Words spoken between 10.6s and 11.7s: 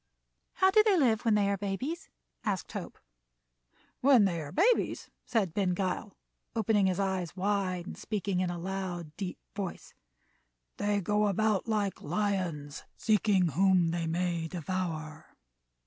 "they go about